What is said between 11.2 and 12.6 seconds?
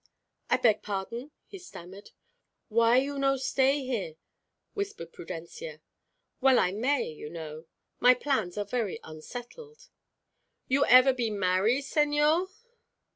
marry, señor?"